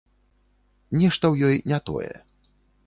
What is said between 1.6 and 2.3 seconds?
не тое.